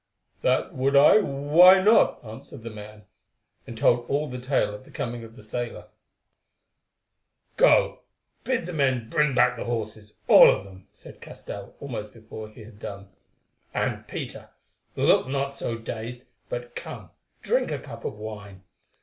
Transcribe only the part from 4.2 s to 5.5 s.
the tale of the coming of the